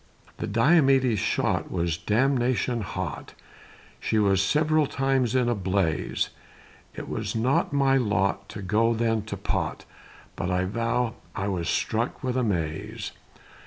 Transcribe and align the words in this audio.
The 0.37 0.47
Diomede's 0.47 1.19
shot 1.19 1.69
Was 1.69 1.95
damnation 1.95 2.81
hot, 2.81 3.35
She 3.99 4.17
was 4.17 4.41
several 4.41 4.87
times 4.87 5.35
in 5.35 5.47
a 5.47 5.53
blaze; 5.53 6.31
It 6.95 7.07
was 7.07 7.35
not 7.35 7.71
my 7.71 7.97
lot 7.97 8.49
To 8.49 8.63
go 8.63 8.95
then 8.95 9.21
to 9.25 9.37
pot, 9.37 9.85
But 10.35 10.49
I 10.49 10.65
veow, 10.65 11.13
I 11.35 11.47
was 11.49 11.69
struck 11.69 12.23
with 12.23 12.35
amaze. 12.35 13.11